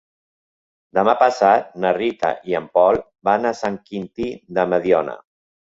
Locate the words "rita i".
1.99-2.59